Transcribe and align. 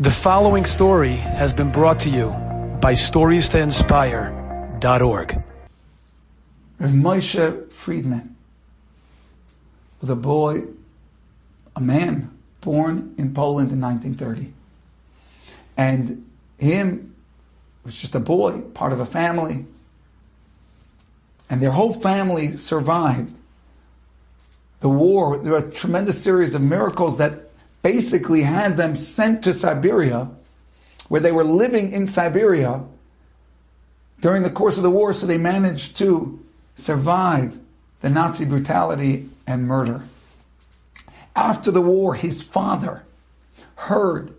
The 0.00 0.12
following 0.12 0.64
story 0.64 1.16
has 1.16 1.52
been 1.52 1.72
brought 1.72 1.98
to 2.00 2.08
you 2.08 2.28
by 2.80 2.92
StoriesToInspire.org. 2.92 5.44
Rav 6.78 6.90
Moshe 6.92 7.72
Friedman 7.72 8.36
was 10.00 10.08
a 10.08 10.14
boy, 10.14 10.62
a 11.74 11.80
man 11.80 12.30
born 12.60 13.12
in 13.18 13.34
Poland 13.34 13.72
in 13.72 13.80
1930. 13.80 14.52
And 15.76 16.30
him 16.58 17.16
was 17.84 18.00
just 18.00 18.14
a 18.14 18.20
boy, 18.20 18.60
part 18.74 18.92
of 18.92 19.00
a 19.00 19.04
family. 19.04 19.66
And 21.50 21.60
their 21.60 21.72
whole 21.72 21.92
family 21.92 22.52
survived 22.52 23.34
the 24.78 24.88
war. 24.88 25.38
There 25.38 25.54
were 25.54 25.58
a 25.58 25.68
tremendous 25.68 26.22
series 26.22 26.54
of 26.54 26.62
miracles 26.62 27.18
that 27.18 27.47
basically 27.82 28.42
had 28.42 28.76
them 28.76 28.94
sent 28.94 29.42
to 29.44 29.52
Siberia, 29.52 30.28
where 31.08 31.20
they 31.20 31.32
were 31.32 31.44
living 31.44 31.92
in 31.92 32.06
Siberia 32.06 32.82
during 34.20 34.42
the 34.42 34.50
course 34.50 34.76
of 34.76 34.82
the 34.82 34.90
war, 34.90 35.12
so 35.12 35.26
they 35.26 35.38
managed 35.38 35.96
to 35.98 36.42
survive 36.76 37.58
the 38.00 38.10
Nazi 38.10 38.44
brutality 38.44 39.28
and 39.46 39.66
murder. 39.66 40.02
After 41.34 41.70
the 41.70 41.80
war, 41.80 42.14
his 42.14 42.42
father 42.42 43.04
heard 43.76 44.34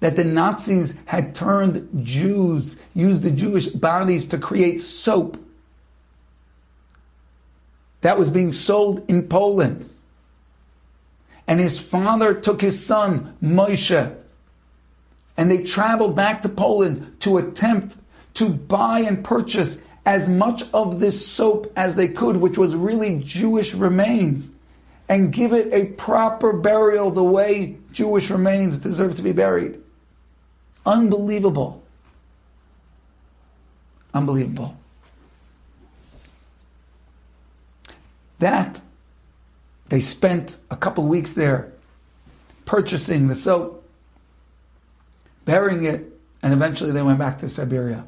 that 0.00 0.16
the 0.16 0.24
Nazis 0.24 0.96
had 1.06 1.34
turned 1.34 1.88
Jews, 2.04 2.76
used 2.92 3.22
the 3.22 3.30
Jewish 3.30 3.68
bodies 3.68 4.26
to 4.26 4.38
create 4.38 4.80
soap 4.80 5.38
that 8.00 8.18
was 8.18 8.30
being 8.30 8.52
sold 8.52 9.08
in 9.08 9.28
Poland. 9.28 9.88
And 11.46 11.60
his 11.60 11.80
father 11.80 12.34
took 12.34 12.60
his 12.60 12.84
son, 12.84 13.36
Moshe, 13.42 14.14
and 15.36 15.50
they 15.50 15.62
traveled 15.62 16.14
back 16.14 16.42
to 16.42 16.48
Poland 16.48 17.16
to 17.20 17.38
attempt 17.38 17.96
to 18.34 18.48
buy 18.48 19.00
and 19.00 19.24
purchase 19.24 19.78
as 20.04 20.28
much 20.28 20.64
of 20.72 21.00
this 21.00 21.26
soap 21.26 21.72
as 21.76 21.94
they 21.94 22.08
could, 22.08 22.36
which 22.36 22.58
was 22.58 22.74
really 22.74 23.20
Jewish 23.20 23.74
remains, 23.74 24.52
and 25.08 25.32
give 25.32 25.52
it 25.52 25.72
a 25.72 25.86
proper 25.86 26.52
burial 26.52 27.10
the 27.10 27.22
way 27.24 27.76
Jewish 27.92 28.30
remains 28.30 28.78
deserve 28.78 29.16
to 29.16 29.22
be 29.22 29.32
buried. 29.32 29.80
Unbelievable. 30.84 31.82
Unbelievable. 34.14 34.76
That 38.38 38.80
they 39.92 40.00
spent 40.00 40.56
a 40.70 40.76
couple 40.76 41.06
weeks 41.06 41.32
there 41.32 41.70
purchasing 42.64 43.28
the 43.28 43.34
soap, 43.34 43.86
burying 45.44 45.84
it, 45.84 46.10
and 46.42 46.54
eventually 46.54 46.92
they 46.92 47.02
went 47.02 47.18
back 47.18 47.36
to 47.40 47.46
Siberia. 47.46 48.06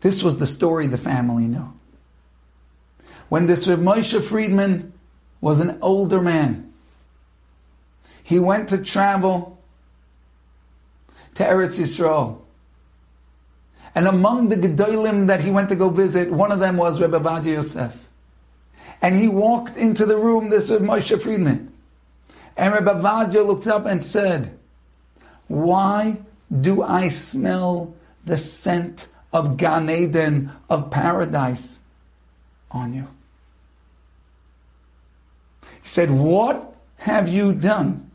This 0.00 0.22
was 0.22 0.38
the 0.38 0.46
story 0.46 0.86
the 0.86 0.96
family 0.96 1.46
knew. 1.48 1.70
When 3.28 3.44
this 3.44 3.68
Rav 3.68 3.80
Moshe 3.80 4.24
Friedman 4.24 4.94
was 5.42 5.60
an 5.60 5.78
older 5.82 6.22
man, 6.22 6.72
he 8.22 8.38
went 8.38 8.70
to 8.70 8.78
travel 8.78 9.60
to 11.34 11.44
Eretz 11.44 11.78
Yisrael. 11.78 12.40
And 13.94 14.08
among 14.08 14.48
the 14.48 14.56
Gedolim 14.56 15.26
that 15.26 15.42
he 15.42 15.50
went 15.50 15.68
to 15.68 15.76
go 15.76 15.90
visit, 15.90 16.32
one 16.32 16.52
of 16.52 16.58
them 16.58 16.78
was 16.78 17.02
Rebbe 17.02 17.20
Ovadia 17.20 17.56
Yosef. 17.56 18.07
And 19.00 19.14
he 19.14 19.28
walked 19.28 19.76
into 19.76 20.04
the 20.04 20.16
room, 20.16 20.50
this 20.50 20.70
was 20.70 20.80
Moshe 20.80 21.20
Friedman. 21.20 21.72
And 22.56 22.74
Rabbi 22.74 23.00
Ovadia 23.00 23.46
looked 23.46 23.68
up 23.68 23.86
and 23.86 24.04
said, 24.04 24.58
Why 25.46 26.20
do 26.60 26.82
I 26.82 27.08
smell 27.08 27.94
the 28.24 28.36
scent 28.36 29.06
of 29.32 29.56
Gan 29.56 29.88
Eden, 29.88 30.50
of 30.68 30.90
paradise, 30.90 31.78
on 32.72 32.92
you? 32.92 33.06
He 35.62 35.88
said, 35.88 36.10
What 36.10 36.74
have 36.96 37.28
you 37.28 37.54
done 37.54 38.10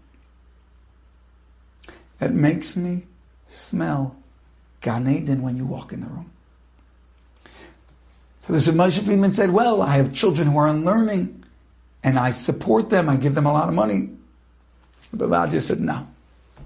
that 2.19 2.33
makes 2.33 2.75
me 2.75 3.03
smell 3.47 4.17
Gan 4.81 5.07
Eden 5.07 5.41
when 5.41 5.55
you 5.55 5.65
walk 5.65 5.93
in 5.93 6.01
the 6.01 6.07
room? 6.07 6.32
So 8.43 8.51
this 8.51 8.67
Moshe 8.67 9.01
Friedman 9.01 9.31
said, 9.31 9.51
well, 9.51 9.81
I 9.81 9.95
have 9.95 10.11
children 10.11 10.49
who 10.49 10.57
are 10.57 10.67
unlearning 10.67 11.45
and 12.03 12.19
I 12.19 12.31
support 12.31 12.89
them. 12.89 13.07
I 13.07 13.15
give 13.15 13.35
them 13.35 13.45
a 13.45 13.53
lot 13.53 13.69
of 13.69 13.73
money. 13.73 14.09
But 15.13 15.29
Ovadia 15.29 15.61
said, 15.61 15.79
no. 15.79 16.05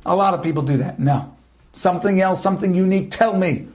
A 0.03 0.15
lot 0.15 0.33
of 0.33 0.41
people 0.41 0.63
do 0.63 0.77
that. 0.77 0.97
No. 0.97 1.37
Something 1.73 2.19
else, 2.19 2.41
something 2.41 2.73
unique, 2.73 3.11
tell 3.11 3.37
me. 3.37 3.67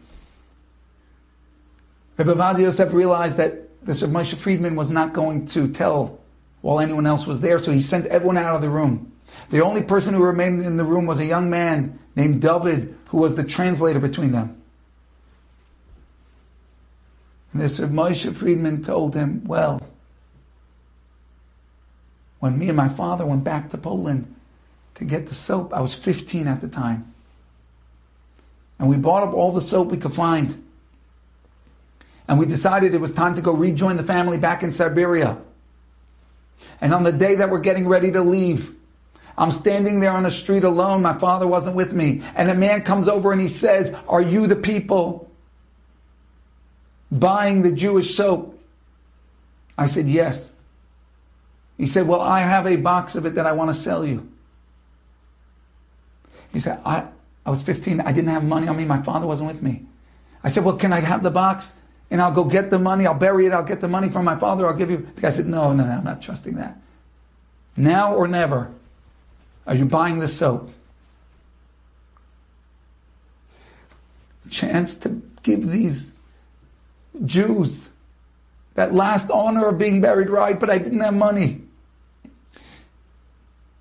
Rabbi 2.16 2.32
Ovadia 2.32 2.62
Yosef 2.62 2.92
realized 2.92 3.36
that 3.36 3.86
this 3.86 4.02
Moshe 4.02 4.34
Friedman 4.34 4.74
was 4.74 4.90
not 4.90 5.12
going 5.12 5.44
to 5.46 5.68
tell 5.68 6.18
while 6.60 6.80
anyone 6.80 7.06
else 7.06 7.24
was 7.24 7.40
there, 7.40 7.60
so 7.60 7.70
he 7.70 7.80
sent 7.80 8.06
everyone 8.06 8.36
out 8.36 8.56
of 8.56 8.62
the 8.62 8.68
room. 8.68 9.12
The 9.50 9.62
only 9.62 9.82
person 9.82 10.12
who 10.12 10.24
remained 10.24 10.60
in 10.62 10.76
the 10.76 10.84
room 10.84 11.06
was 11.06 11.20
a 11.20 11.24
young 11.24 11.50
man 11.50 12.00
named 12.16 12.42
David, 12.42 12.98
who 13.06 13.18
was 13.18 13.36
the 13.36 13.44
translator 13.44 14.00
between 14.00 14.32
them. 14.32 14.60
And 17.52 17.60
this 17.60 17.78
Moshe 17.78 18.34
Friedman 18.34 18.82
told 18.82 19.14
him, 19.14 19.44
Well, 19.44 19.80
when 22.40 22.58
me 22.58 22.68
and 22.68 22.76
my 22.76 22.88
father 22.88 23.24
went 23.26 23.44
back 23.44 23.70
to 23.70 23.78
Poland 23.78 24.34
to 24.94 25.04
get 25.04 25.26
the 25.26 25.34
soap, 25.34 25.72
I 25.72 25.80
was 25.80 25.94
15 25.94 26.48
at 26.48 26.60
the 26.60 26.68
time. 26.68 27.12
And 28.78 28.88
we 28.88 28.96
bought 28.96 29.22
up 29.22 29.34
all 29.34 29.52
the 29.52 29.60
soap 29.60 29.88
we 29.88 29.96
could 29.96 30.14
find. 30.14 30.64
And 32.26 32.38
we 32.38 32.46
decided 32.46 32.94
it 32.94 33.00
was 33.00 33.12
time 33.12 33.34
to 33.34 33.42
go 33.42 33.52
rejoin 33.52 33.96
the 33.96 34.02
family 34.02 34.38
back 34.38 34.62
in 34.62 34.72
Siberia. 34.72 35.38
And 36.80 36.94
on 36.94 37.02
the 37.02 37.12
day 37.12 37.34
that 37.36 37.50
we're 37.50 37.60
getting 37.60 37.86
ready 37.86 38.10
to 38.12 38.22
leave, 38.22 38.74
I'm 39.36 39.50
standing 39.50 40.00
there 40.00 40.12
on 40.12 40.24
the 40.24 40.30
street 40.30 40.64
alone. 40.64 41.02
My 41.02 41.12
father 41.12 41.46
wasn't 41.46 41.76
with 41.76 41.92
me. 41.92 42.22
And 42.34 42.50
a 42.50 42.54
man 42.54 42.82
comes 42.82 43.08
over 43.08 43.32
and 43.32 43.40
he 43.40 43.48
says, 43.48 43.94
Are 44.08 44.20
you 44.20 44.46
the 44.46 44.56
people 44.56 45.30
buying 47.12 47.62
the 47.62 47.72
Jewish 47.72 48.14
soap? 48.14 48.58
I 49.76 49.86
said, 49.86 50.08
Yes. 50.08 50.54
He 51.78 51.86
said, 51.86 52.06
Well, 52.06 52.20
I 52.20 52.40
have 52.40 52.66
a 52.66 52.76
box 52.76 53.14
of 53.14 53.26
it 53.26 53.34
that 53.34 53.46
I 53.46 53.52
want 53.52 53.70
to 53.70 53.74
sell 53.74 54.04
you. 54.04 54.28
He 56.52 56.60
said, 56.60 56.80
I, 56.84 57.06
I 57.46 57.50
was 57.50 57.62
15. 57.62 58.00
I 58.00 58.12
didn't 58.12 58.30
have 58.30 58.44
money 58.44 58.68
on 58.68 58.76
me. 58.76 58.84
My 58.84 59.00
father 59.02 59.26
wasn't 59.26 59.50
with 59.50 59.62
me. 59.62 59.82
I 60.44 60.48
said, 60.48 60.64
Well, 60.64 60.76
can 60.76 60.92
I 60.92 61.00
have 61.00 61.22
the 61.22 61.30
box? 61.30 61.76
And 62.10 62.20
I'll 62.20 62.32
go 62.32 62.44
get 62.44 62.70
the 62.70 62.78
money. 62.78 63.06
I'll 63.06 63.14
bury 63.14 63.46
it. 63.46 63.52
I'll 63.52 63.64
get 63.64 63.80
the 63.80 63.88
money 63.88 64.10
from 64.10 64.24
my 64.24 64.36
father. 64.36 64.66
I'll 64.66 64.76
give 64.76 64.90
you. 64.90 64.98
The 65.14 65.20
guy 65.20 65.30
said, 65.30 65.46
No, 65.46 65.72
no, 65.72 65.84
no, 65.84 65.90
I'm 65.90 66.04
not 66.04 66.22
trusting 66.22 66.54
that. 66.56 66.78
Now 67.76 68.14
or 68.14 68.28
never 68.28 68.72
are 69.66 69.74
you 69.74 69.84
buying 69.84 70.18
the 70.18 70.28
soap? 70.28 70.70
Chance 74.50 74.96
to 74.96 75.22
give 75.42 75.68
these 75.68 76.12
Jews. 77.24 77.90
That 78.74 78.94
last 78.94 79.30
honor 79.30 79.68
of 79.68 79.78
being 79.78 80.00
buried 80.00 80.30
right, 80.30 80.58
but 80.58 80.70
I 80.70 80.78
didn't 80.78 81.00
have 81.00 81.14
money. 81.14 81.62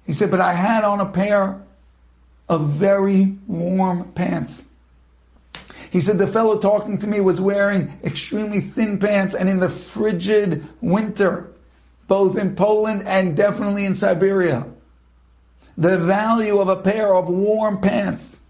He 0.05 0.13
said, 0.13 0.31
but 0.31 0.41
I 0.41 0.53
had 0.53 0.83
on 0.83 0.99
a 0.99 1.05
pair 1.05 1.61
of 2.49 2.69
very 2.69 3.37
warm 3.47 4.11
pants. 4.11 4.67
He 5.89 6.01
said 6.01 6.17
the 6.17 6.27
fellow 6.27 6.57
talking 6.57 6.97
to 6.99 7.07
me 7.07 7.19
was 7.19 7.39
wearing 7.39 7.97
extremely 8.03 8.61
thin 8.61 8.97
pants 8.97 9.33
and 9.33 9.47
in 9.49 9.59
the 9.59 9.69
frigid 9.69 10.65
winter, 10.81 11.51
both 12.07 12.37
in 12.37 12.55
Poland 12.55 13.03
and 13.05 13.35
definitely 13.35 13.85
in 13.85 13.93
Siberia. 13.93 14.67
The 15.77 15.97
value 15.97 16.59
of 16.59 16.67
a 16.67 16.75
pair 16.75 17.15
of 17.15 17.29
warm 17.29 17.79
pants 17.79 18.41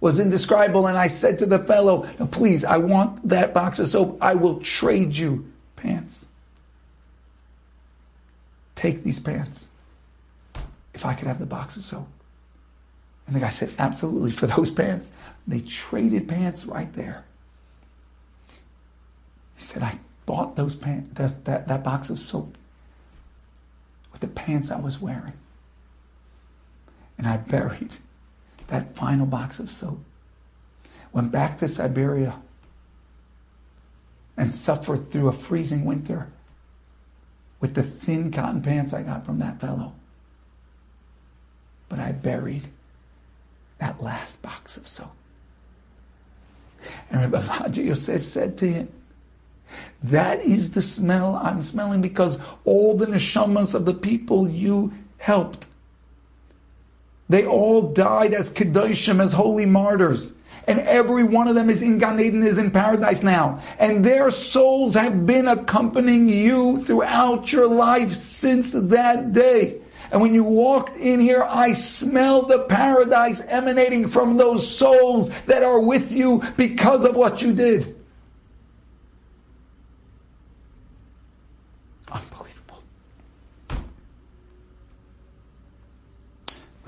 was 0.00 0.20
indescribable. 0.20 0.86
And 0.86 0.96
I 0.96 1.08
said 1.08 1.38
to 1.38 1.46
the 1.46 1.58
fellow, 1.58 2.02
please, 2.30 2.64
I 2.64 2.78
want 2.78 3.28
that 3.28 3.52
box 3.52 3.78
of 3.78 3.88
soap. 3.88 4.18
I 4.20 4.34
will 4.34 4.60
trade 4.60 5.16
you 5.16 5.50
pants. 5.76 6.26
Take 8.74 9.02
these 9.02 9.20
pants. 9.20 9.70
If 10.94 11.04
I 11.04 11.14
could 11.14 11.28
have 11.28 11.38
the 11.38 11.46
box 11.46 11.76
of 11.76 11.84
soap. 11.84 12.08
And 13.26 13.36
the 13.36 13.40
guy 13.40 13.50
said, 13.50 13.72
absolutely, 13.78 14.30
for 14.30 14.46
those 14.46 14.70
pants. 14.70 15.10
They 15.46 15.60
traded 15.60 16.28
pants 16.28 16.64
right 16.64 16.92
there. 16.94 17.24
He 19.56 19.62
said, 19.62 19.82
I 19.82 19.98
bought 20.24 20.56
those 20.56 20.76
pants, 20.76 21.10
that, 21.14 21.44
that, 21.44 21.68
that 21.68 21.82
box 21.82 22.10
of 22.10 22.18
soap 22.18 22.56
with 24.12 24.20
the 24.20 24.28
pants 24.28 24.70
I 24.70 24.78
was 24.78 25.00
wearing. 25.00 25.34
And 27.18 27.26
I 27.26 27.36
buried 27.36 27.96
that 28.68 28.96
final 28.96 29.26
box 29.26 29.58
of 29.58 29.68
soap, 29.68 29.98
went 31.12 31.32
back 31.32 31.58
to 31.58 31.68
Siberia 31.68 32.40
and 34.36 34.54
suffered 34.54 35.10
through 35.10 35.28
a 35.28 35.32
freezing 35.32 35.84
winter 35.84 36.30
with 37.60 37.74
the 37.74 37.82
thin 37.82 38.30
cotton 38.30 38.62
pants 38.62 38.92
I 38.92 39.02
got 39.02 39.26
from 39.26 39.38
that 39.38 39.60
fellow. 39.60 39.92
but 41.88 41.98
I 41.98 42.12
buried 42.12 42.68
that 43.78 44.02
last 44.02 44.42
box 44.42 44.76
of 44.76 44.86
soap. 44.86 45.14
And 47.10 47.20
Rabbi 47.20 47.40
Vadia 47.46 47.86
Yosef 47.86 48.24
said 48.24 48.58
to 48.58 48.66
him, 48.66 48.88
that 50.02 50.42
is 50.42 50.72
the 50.72 50.82
smell 50.82 51.36
I'm 51.36 51.62
smelling 51.62 52.00
because 52.00 52.38
all 52.64 52.94
the 52.94 53.06
neshamas 53.06 53.74
of 53.74 53.84
the 53.84 53.94
people 53.94 54.48
you 54.48 54.92
helped, 55.18 55.67
they 57.28 57.46
all 57.46 57.92
died 57.92 58.34
as 58.34 58.50
kedoshim, 58.50 59.22
as 59.22 59.32
holy 59.32 59.66
martyrs. 59.66 60.32
And 60.66 60.80
every 60.80 61.24
one 61.24 61.48
of 61.48 61.54
them 61.54 61.70
is 61.70 61.80
in 61.82 61.98
Gan 61.98 62.20
Eden, 62.20 62.42
is 62.42 62.58
in 62.58 62.70
paradise 62.70 63.22
now. 63.22 63.60
And 63.78 64.04
their 64.04 64.30
souls 64.30 64.94
have 64.94 65.24
been 65.24 65.48
accompanying 65.48 66.28
you 66.28 66.78
throughout 66.78 67.50
your 67.52 67.68
life 67.68 68.12
since 68.12 68.72
that 68.72 69.32
day. 69.32 69.80
And 70.10 70.20
when 70.20 70.34
you 70.34 70.44
walked 70.44 70.96
in 70.96 71.20
here, 71.20 71.42
I 71.42 71.74
smell 71.74 72.42
the 72.42 72.60
paradise 72.60 73.40
emanating 73.42 74.08
from 74.08 74.36
those 74.36 74.68
souls 74.68 75.30
that 75.46 75.62
are 75.62 75.80
with 75.80 76.12
you 76.12 76.42
because 76.56 77.04
of 77.04 77.14
what 77.16 77.42
you 77.42 77.52
did. 77.52 77.94
Unbelievable. 82.10 82.82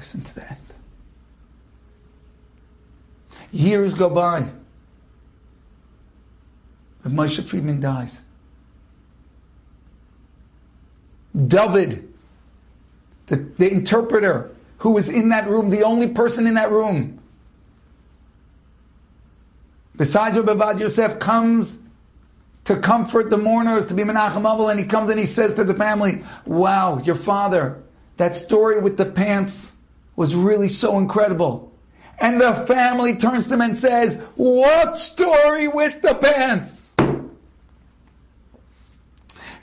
Listen 0.01 0.23
to 0.23 0.35
that. 0.37 0.59
Years 3.53 3.93
go 3.93 4.09
by. 4.09 4.49
And 7.05 7.13
Moshe 7.19 7.47
Friedman 7.47 7.81
dies. 7.81 8.23
David 11.37 12.09
the, 13.27 13.37
the 13.37 13.71
interpreter 13.71 14.51
who 14.79 14.95
was 14.95 15.11
in 15.11 15.29
that 15.29 15.47
room, 15.47 15.69
the 15.69 15.83
only 15.83 16.09
person 16.09 16.47
in 16.47 16.55
that 16.55 16.71
room, 16.71 17.21
besides 19.97 20.39
Rabbi 20.39 20.55
Vad 20.55 20.81
Yosef, 20.81 21.19
comes 21.19 21.79
to 22.65 22.79
comfort 22.79 23.29
the 23.29 23.37
mourners, 23.37 23.85
to 23.85 23.95
be 23.95 24.03
Menachem 24.03 24.45
Avel, 24.45 24.71
and 24.71 24.81
he 24.81 24.87
comes 24.87 25.11
and 25.11 25.19
he 25.19 25.27
says 25.27 25.53
to 25.55 25.65
the 25.65 25.75
family, 25.75 26.23
Wow, 26.47 27.01
your 27.01 27.17
father, 27.17 27.83
that 28.17 28.35
story 28.35 28.81
with 28.81 28.97
the 28.97 29.05
pants 29.05 29.77
was 30.21 30.37
really 30.37 30.69
so 30.69 30.99
incredible. 30.99 31.73
And 32.21 32.39
the 32.39 32.53
family 32.53 33.17
turns 33.17 33.47
to 33.47 33.55
him 33.55 33.63
and 33.63 33.79
says, 33.79 34.17
What 34.37 34.99
story 34.99 35.67
with 35.67 36.03
the 36.03 36.15
pants? 36.15 36.91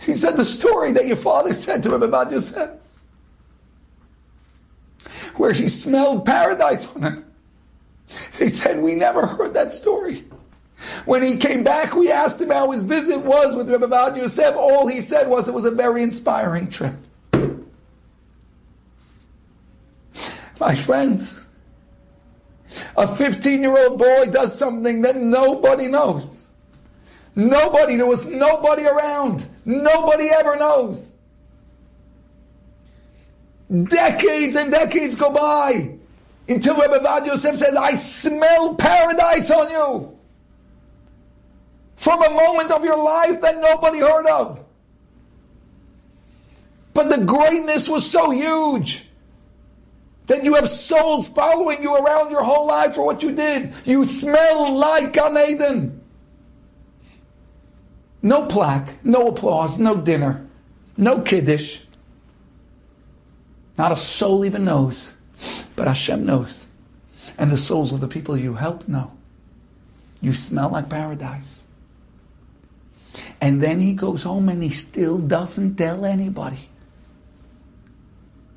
He 0.02 0.16
said, 0.16 0.36
The 0.36 0.46
story 0.46 0.94
that 0.94 1.06
your 1.06 1.16
father 1.16 1.54
said 1.54 1.84
to 1.84 1.92
Rabbi 1.92 2.08
Vad 2.08 2.32
Yosef 2.32 2.72
where 5.36 5.54
he 5.54 5.68
smelled 5.68 6.26
paradise 6.26 6.88
on 6.88 7.04
him. 7.04 7.26
They 8.40 8.48
said, 8.48 8.82
We 8.82 8.96
never 8.96 9.28
heard 9.28 9.54
that 9.54 9.74
story. 9.74 10.24
When 11.06 11.22
he 11.22 11.38
came 11.38 11.64
back, 11.64 11.94
we 11.94 12.12
asked 12.12 12.42
him 12.42 12.50
how 12.50 12.72
his 12.72 12.82
visit 12.82 13.20
was 13.20 13.56
with 13.56 13.70
Rabbi 13.70 13.86
Vad 13.86 14.18
Yosef. 14.18 14.56
All 14.56 14.88
he 14.88 15.02
said 15.02 15.28
was 15.28 15.48
it 15.48 15.54
was 15.54 15.66
a 15.66 15.72
very 15.72 16.02
inspiring 16.02 16.68
trip. 16.68 16.96
My 20.60 20.76
friends, 20.76 21.46
a 22.96 23.08
15 23.08 23.62
year 23.62 23.78
old 23.78 24.00
boy 24.00 24.26
does 24.26 24.58
something 24.58 25.02
that 25.04 25.16
nobody 25.16 25.88
knows. 25.88 26.48
Nobody, 27.36 27.98
there 27.98 28.08
was 28.08 28.26
nobody 28.26 28.86
around. 28.86 29.48
Nobody 29.66 30.30
ever 30.30 30.56
knows. 30.56 31.14
Decades 33.70 34.56
and 34.56 34.72
decades 34.72 35.16
go 35.16 35.32
by 35.32 35.98
until 36.48 36.76
Rebbe 36.76 37.00
Vad 37.02 37.26
Yosef 37.26 37.58
says, 37.58 37.76
I 37.76 37.94
smell 37.96 38.76
paradise 38.76 39.52
on 39.52 39.70
you. 39.70 40.18
From 41.98 42.24
a 42.24 42.30
moment 42.30 42.72
of 42.72 42.84
your 42.84 43.04
life 43.04 43.42
that 43.42 43.60
nobody 43.60 44.00
heard 44.00 44.26
of. 44.28 44.64
But 46.94 47.10
the 47.10 47.24
greatness 47.24 47.88
was 47.88 48.10
so 48.10 48.32
huge 48.32 49.07
that 50.28 50.44
you 50.44 50.54
have 50.56 50.68
souls 50.68 51.28
following 51.28 51.82
you 51.82 51.96
around 51.96 52.32
your 52.32 52.44
whole 52.44 52.68
life 52.68 52.96
for 52.96 53.06
what 53.06 53.24
you 53.24 53.34
did. 53.34 53.74
You 53.86 54.06
smell 54.06 54.74
like 54.74 55.14
Gan 55.14 55.38
Eden. 55.38 56.02
No 58.22 58.46
plaque, 58.46 59.04
no 59.06 59.30
applause, 59.30 59.80
no 59.80 59.98
dinner, 59.98 60.46
no 60.98 61.22
kiddush. 61.22 61.82
Not 63.78 63.92
a 63.92 63.96
soul 63.96 64.44
even 64.44 64.66
knows, 64.66 65.14
but 65.76 65.88
Hashem 65.88 66.26
knows. 66.26 66.68
And 67.38 67.52
the 67.52 67.58
souls 67.58 67.94
of 67.94 68.02
the 68.02 68.08
people 68.08 68.36
you 68.36 68.56
help 68.56 68.88
know. 68.88 69.12
You 70.22 70.34
smell 70.34 70.70
like 70.70 70.90
paradise. 70.90 71.64
And 73.40 73.62
then 73.62 73.80
he 73.80 73.94
goes 73.94 74.24
home 74.24 74.50
and 74.50 74.64
he 74.64 74.72
still 74.72 75.20
doesn't 75.20 75.76
tell 75.76 76.06
anybody. 76.06 76.70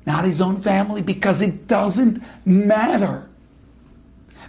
Not 0.05 0.25
his 0.25 0.41
own 0.41 0.59
family, 0.59 1.01
because 1.01 1.41
it 1.41 1.67
doesn't 1.67 2.21
matter. 2.45 3.29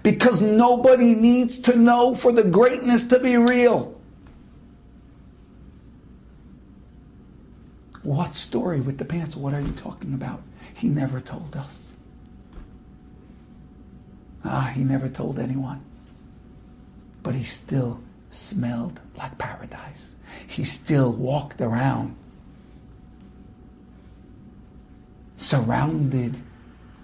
Because 0.03 0.41
nobody 0.41 1.15
needs 1.15 1.59
to 1.61 1.77
know 1.77 2.15
for 2.15 2.33
the 2.33 2.45
greatness 2.45 3.05
to 3.05 3.19
be 3.19 3.37
real. 3.37 4.01
What 8.03 8.35
story 8.35 8.81
with 8.81 8.99
the 8.99 9.05
pants? 9.05 9.37
What 9.37 9.55
are 9.55 9.61
you 9.61 9.73
talking 9.73 10.13
about? 10.15 10.43
He 10.75 10.89
never 10.89 11.21
told 11.21 11.55
us. 11.57 11.97
Ah, 14.45 14.73
he 14.75 14.83
never 14.83 15.09
told 15.09 15.39
anyone. 15.39 15.81
But 17.23 17.35
he 17.35 17.45
still 17.45 18.03
smelled 18.31 18.99
like 19.17 19.39
paradise. 19.39 20.17
He 20.49 20.65
still 20.65 21.13
walked 21.13 21.61
around 21.61 22.17
surrounded 25.53 26.35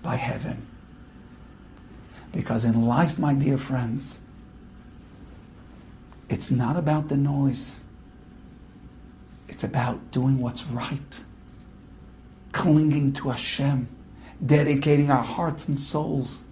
by 0.02 0.16
heaven. 0.16 0.66
Because 2.32 2.64
in 2.64 2.86
life, 2.86 3.18
my 3.18 3.34
dear 3.34 3.58
friends, 3.58 4.22
it's 6.30 6.50
not 6.50 6.74
about 6.74 7.10
the 7.10 7.16
noise. 7.18 7.82
It's 9.50 9.64
about 9.64 10.10
doing 10.12 10.40
what's 10.40 10.64
right 10.64 11.22
clinging 12.52 13.12
to 13.12 13.28
Hashem, 13.28 13.86
dedicating 14.44 15.10
our 15.10 15.22
hearts 15.22 15.68
and 15.68 15.78
souls 15.78 16.44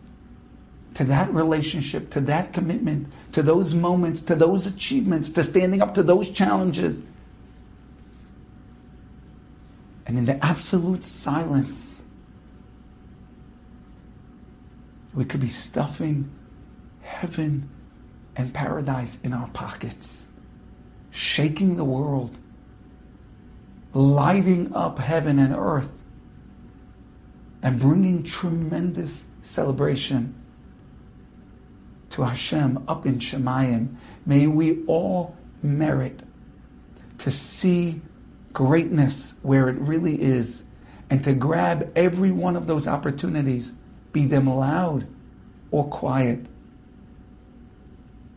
to 0.93 1.05
that 1.05 1.33
relationship, 1.33 2.11
to 2.11 2.21
that 2.21 2.53
commitment, 2.53 3.09
to 3.33 3.43
those 3.43 3.75
moments, 3.75 4.21
to 4.23 4.35
those 4.35 4.67
achievements, 4.67 5.31
to 5.31 5.43
standing 5.43 5.81
up 5.81 5.95
to 5.95 6.03
those 6.03 6.29
challenges. 6.29 7.05
And 10.07 10.19
in 10.19 10.25
the 10.25 10.45
absolute 10.45 11.03
silence, 11.03 12.05
we 15.15 15.25
could 15.25 15.41
be 15.41 15.49
stuffing 15.49 16.31
heaven 17.03 17.69
and 18.37 18.55
paradise 18.55 19.19
in 19.23 19.33
our 19.33 19.49
pockets, 19.49 20.31
shaking 21.11 21.77
the 21.77 21.85
world 21.85 22.39
lighting 23.97 24.75
up 24.75 24.99
heaven 24.99 25.39
and 25.39 25.55
earth 25.57 26.05
and 27.63 27.81
bringing 27.81 28.23
tremendous 28.23 29.25
celebration 29.41 30.35
to 32.11 32.23
Hashem 32.23 32.85
up 32.87 33.07
in 33.07 33.19
Shamayim. 33.19 33.97
May 34.27 34.47
we 34.47 34.85
all 34.85 35.35
merit 35.63 36.21
to 37.19 37.31
see 37.31 38.03
greatness 38.57 39.35
where 39.43 39.69
it 39.69 39.77
really 39.77 40.15
is 40.15 40.65
and 41.11 41.23
to 41.23 41.35
grab 41.35 41.93
every 41.95 42.31
one 42.31 42.57
of 42.57 42.67
those 42.67 42.89
opportunities, 42.89 43.75
be 44.13 44.25
them 44.25 44.47
loud 44.47 45.07
or 45.71 45.85
quiet, 45.89 46.47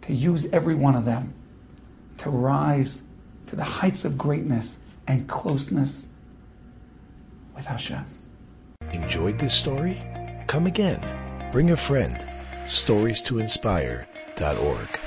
to 0.00 0.12
use 0.12 0.46
every 0.46 0.74
one 0.74 0.96
of 0.96 1.04
them 1.04 1.32
to 2.16 2.28
rise 2.28 3.04
to 3.46 3.54
the 3.54 3.62
heights 3.62 4.04
of 4.04 4.18
greatness 4.18 4.80
and 5.06 5.28
closeness 5.28 6.08
with 7.54 7.66
Hashem. 7.66 8.04
Enjoyed 8.92 9.38
this 9.38 9.54
story? 9.54 10.02
Come 10.48 10.66
again. 10.66 11.52
Bring 11.52 11.70
a 11.70 11.76
friend. 11.76 12.26
Stories 12.66 13.22
to 13.22 13.38
inspire.org. 13.38 14.99